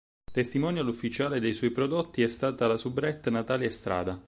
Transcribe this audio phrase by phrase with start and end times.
[0.31, 4.19] Testimonial ufficiale dei suoi prodotti è stata la soubrette Natalia Estrada.